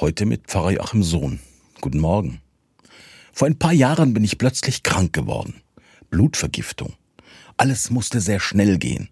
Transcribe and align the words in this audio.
Heute 0.00 0.26
mit 0.26 0.46
Pfarrer 0.46 0.70
Joachim 0.70 1.02
Sohn. 1.02 1.40
Guten 1.80 1.98
Morgen. 1.98 2.40
Vor 3.32 3.48
ein 3.48 3.58
paar 3.58 3.72
Jahren 3.72 4.14
bin 4.14 4.22
ich 4.22 4.38
plötzlich 4.38 4.84
krank 4.84 5.12
geworden. 5.12 5.60
Blutvergiftung. 6.08 6.94
Alles 7.56 7.90
musste 7.90 8.20
sehr 8.20 8.38
schnell 8.38 8.78
gehen. 8.78 9.08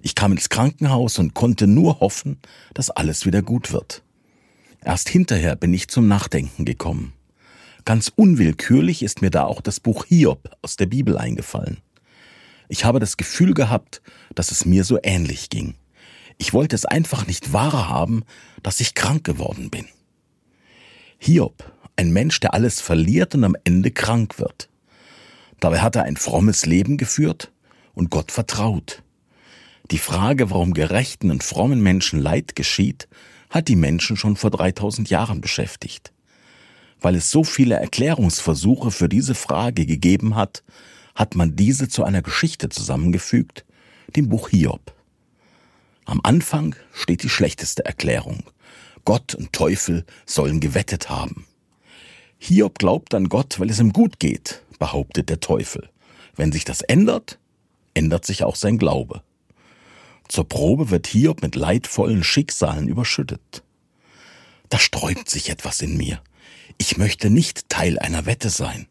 Ich 0.00 0.14
kam 0.14 0.32
ins 0.32 0.48
Krankenhaus 0.48 1.18
und 1.18 1.34
konnte 1.34 1.66
nur 1.66 2.00
hoffen, 2.00 2.38
dass 2.72 2.88
alles 2.88 3.26
wieder 3.26 3.42
gut 3.42 3.70
wird. 3.70 4.02
Erst 4.82 5.10
hinterher 5.10 5.56
bin 5.56 5.74
ich 5.74 5.88
zum 5.88 6.08
Nachdenken 6.08 6.64
gekommen. 6.64 7.12
Ganz 7.84 8.10
unwillkürlich 8.16 9.02
ist 9.02 9.20
mir 9.20 9.30
da 9.30 9.44
auch 9.44 9.60
das 9.60 9.78
Buch 9.78 10.06
Hiob 10.06 10.56
aus 10.62 10.76
der 10.76 10.86
Bibel 10.86 11.18
eingefallen. 11.18 11.82
Ich 12.70 12.86
habe 12.86 12.98
das 12.98 13.18
Gefühl 13.18 13.52
gehabt, 13.52 14.00
dass 14.34 14.52
es 14.52 14.64
mir 14.64 14.84
so 14.84 14.98
ähnlich 15.02 15.50
ging. 15.50 15.74
Ich 16.38 16.54
wollte 16.54 16.76
es 16.76 16.86
einfach 16.86 17.26
nicht 17.26 17.52
wahrhaben, 17.52 18.24
dass 18.62 18.80
ich 18.80 18.94
krank 18.94 19.22
geworden 19.22 19.68
bin. 19.68 19.84
Hiob, 21.22 21.70
ein 21.96 22.12
Mensch, 22.12 22.40
der 22.40 22.54
alles 22.54 22.80
verliert 22.80 23.34
und 23.34 23.44
am 23.44 23.54
Ende 23.64 23.90
krank 23.90 24.38
wird. 24.38 24.70
Dabei 25.60 25.80
hat 25.80 25.94
er 25.94 26.04
ein 26.04 26.16
frommes 26.16 26.64
Leben 26.64 26.96
geführt 26.96 27.52
und 27.92 28.08
Gott 28.08 28.32
vertraut. 28.32 29.02
Die 29.90 29.98
Frage, 29.98 30.50
warum 30.50 30.72
gerechten 30.72 31.30
und 31.30 31.44
frommen 31.44 31.82
Menschen 31.82 32.18
Leid 32.22 32.56
geschieht, 32.56 33.06
hat 33.50 33.68
die 33.68 33.76
Menschen 33.76 34.16
schon 34.16 34.36
vor 34.36 34.50
3000 34.50 35.10
Jahren 35.10 35.42
beschäftigt. 35.42 36.10
Weil 37.02 37.16
es 37.16 37.30
so 37.30 37.44
viele 37.44 37.74
Erklärungsversuche 37.74 38.90
für 38.90 39.10
diese 39.10 39.34
Frage 39.34 39.84
gegeben 39.84 40.36
hat, 40.36 40.62
hat 41.14 41.34
man 41.34 41.54
diese 41.54 41.90
zu 41.90 42.02
einer 42.02 42.22
Geschichte 42.22 42.70
zusammengefügt, 42.70 43.66
dem 44.16 44.30
Buch 44.30 44.48
Hiob. 44.48 44.94
Am 46.06 46.20
Anfang 46.22 46.76
steht 46.94 47.22
die 47.24 47.28
schlechteste 47.28 47.84
Erklärung. 47.84 48.42
Gott 49.10 49.34
und 49.34 49.52
Teufel 49.52 50.04
sollen 50.24 50.60
gewettet 50.60 51.10
haben. 51.10 51.44
Hiob 52.38 52.78
glaubt 52.78 53.12
an 53.12 53.28
Gott, 53.28 53.58
weil 53.58 53.68
es 53.68 53.80
ihm 53.80 53.92
gut 53.92 54.20
geht, 54.20 54.62
behauptet 54.78 55.28
der 55.28 55.40
Teufel. 55.40 55.90
Wenn 56.36 56.52
sich 56.52 56.64
das 56.64 56.80
ändert, 56.80 57.40
ändert 57.92 58.24
sich 58.24 58.44
auch 58.44 58.54
sein 58.54 58.78
Glaube. 58.78 59.24
Zur 60.28 60.48
Probe 60.48 60.90
wird 60.90 61.08
Hiob 61.08 61.42
mit 61.42 61.56
leidvollen 61.56 62.22
Schicksalen 62.22 62.86
überschüttet. 62.86 63.64
Da 64.68 64.78
sträubt 64.78 65.28
sich 65.28 65.50
etwas 65.50 65.82
in 65.82 65.96
mir. 65.96 66.22
Ich 66.78 66.96
möchte 66.96 67.30
nicht 67.30 67.68
Teil 67.68 67.98
einer 67.98 68.26
Wette 68.26 68.48
sein. 68.48 68.86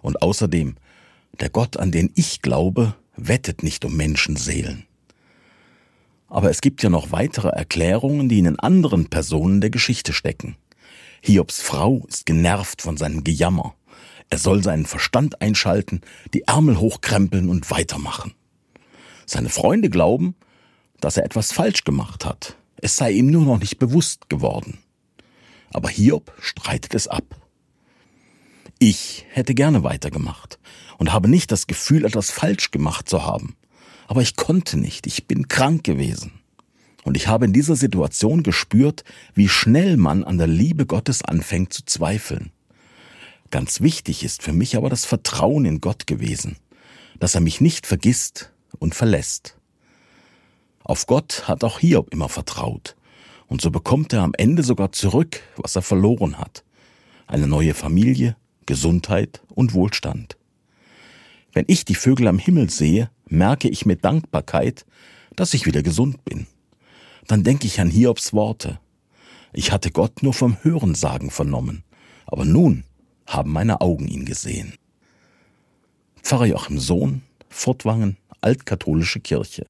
Und 0.00 0.22
außerdem, 0.22 0.76
der 1.40 1.50
Gott, 1.50 1.76
an 1.76 1.90
den 1.90 2.12
ich 2.14 2.40
glaube, 2.40 2.94
wettet 3.16 3.64
nicht 3.64 3.84
um 3.84 3.96
Menschenseelen. 3.96 4.86
Aber 6.30 6.48
es 6.48 6.60
gibt 6.60 6.82
ja 6.82 6.88
noch 6.88 7.10
weitere 7.10 7.48
Erklärungen, 7.48 8.28
die 8.28 8.38
in 8.38 8.44
den 8.44 8.58
anderen 8.58 9.10
Personen 9.10 9.60
der 9.60 9.70
Geschichte 9.70 10.12
stecken. 10.12 10.56
Hiobs 11.20 11.60
Frau 11.60 12.04
ist 12.08 12.24
genervt 12.24 12.80
von 12.82 12.96
seinem 12.96 13.24
Gejammer. 13.24 13.74
Er 14.30 14.38
soll 14.38 14.62
seinen 14.62 14.86
Verstand 14.86 15.42
einschalten, 15.42 16.02
die 16.32 16.42
Ärmel 16.42 16.78
hochkrempeln 16.78 17.50
und 17.50 17.68
weitermachen. 17.70 18.32
Seine 19.26 19.48
Freunde 19.48 19.90
glauben, 19.90 20.36
dass 21.00 21.16
er 21.16 21.24
etwas 21.24 21.52
falsch 21.52 21.82
gemacht 21.84 22.24
hat. 22.24 22.56
Es 22.76 22.96
sei 22.96 23.10
ihm 23.10 23.26
nur 23.26 23.44
noch 23.44 23.58
nicht 23.58 23.78
bewusst 23.78 24.28
geworden. 24.28 24.78
Aber 25.72 25.88
Hiob 25.88 26.32
streitet 26.40 26.94
es 26.94 27.08
ab. 27.08 27.24
Ich 28.78 29.26
hätte 29.30 29.54
gerne 29.54 29.82
weitergemacht 29.82 30.58
und 30.96 31.12
habe 31.12 31.28
nicht 31.28 31.50
das 31.50 31.66
Gefühl, 31.66 32.04
etwas 32.04 32.30
falsch 32.30 32.70
gemacht 32.70 33.08
zu 33.08 33.24
haben. 33.24 33.56
Aber 34.10 34.22
ich 34.22 34.34
konnte 34.34 34.76
nicht, 34.76 35.06
ich 35.06 35.28
bin 35.28 35.46
krank 35.46 35.84
gewesen. 35.84 36.32
Und 37.04 37.16
ich 37.16 37.28
habe 37.28 37.44
in 37.44 37.52
dieser 37.52 37.76
Situation 37.76 38.42
gespürt, 38.42 39.04
wie 39.34 39.48
schnell 39.48 39.96
man 39.96 40.24
an 40.24 40.36
der 40.36 40.48
Liebe 40.48 40.84
Gottes 40.84 41.24
anfängt 41.24 41.72
zu 41.72 41.84
zweifeln. 41.84 42.50
Ganz 43.52 43.80
wichtig 43.82 44.24
ist 44.24 44.42
für 44.42 44.52
mich 44.52 44.76
aber 44.76 44.90
das 44.90 45.04
Vertrauen 45.04 45.64
in 45.64 45.80
Gott 45.80 46.08
gewesen, 46.08 46.56
dass 47.20 47.36
er 47.36 47.40
mich 47.40 47.60
nicht 47.60 47.86
vergisst 47.86 48.50
und 48.80 48.96
verlässt. 48.96 49.56
Auf 50.82 51.06
Gott 51.06 51.46
hat 51.46 51.62
auch 51.62 51.78
Hiob 51.78 52.12
immer 52.12 52.28
vertraut, 52.28 52.96
und 53.46 53.60
so 53.60 53.70
bekommt 53.70 54.12
er 54.12 54.22
am 54.22 54.34
Ende 54.36 54.64
sogar 54.64 54.90
zurück, 54.90 55.40
was 55.56 55.76
er 55.76 55.82
verloren 55.82 56.36
hat. 56.36 56.64
Eine 57.28 57.46
neue 57.46 57.74
Familie, 57.74 58.36
Gesundheit 58.66 59.40
und 59.54 59.72
Wohlstand. 59.72 60.36
Wenn 61.52 61.66
ich 61.68 61.84
die 61.84 61.94
Vögel 61.94 62.26
am 62.26 62.40
Himmel 62.40 62.70
sehe, 62.70 63.08
merke 63.30 63.68
ich 63.68 63.86
mit 63.86 64.04
Dankbarkeit, 64.04 64.84
dass 65.36 65.54
ich 65.54 65.66
wieder 65.66 65.82
gesund 65.82 66.24
bin. 66.24 66.46
Dann 67.26 67.44
denke 67.44 67.66
ich 67.66 67.80
an 67.80 67.90
Hiobs 67.90 68.32
Worte. 68.32 68.80
Ich 69.52 69.72
hatte 69.72 69.90
Gott 69.90 70.22
nur 70.22 70.34
vom 70.34 70.62
Hörensagen 70.62 71.30
vernommen, 71.30 71.84
aber 72.26 72.44
nun 72.44 72.84
haben 73.26 73.52
meine 73.52 73.80
Augen 73.80 74.08
ihn 74.08 74.24
gesehen. 74.24 74.74
Pfarrer 76.22 76.46
Joachim 76.46 76.78
Sohn, 76.78 77.22
Fortwangen, 77.48 78.16
Altkatholische 78.40 79.20
Kirche. 79.20 79.66